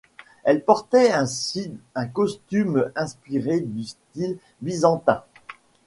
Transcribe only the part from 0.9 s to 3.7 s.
ainsi un costume inspiré